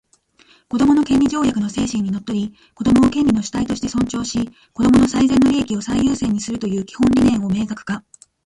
[0.67, 8.03] 「子どもの権利条約」の精神にのっとり、子供を権利の主体として尊重し、子供の最善の利益を最優先にするという基本理念を明確化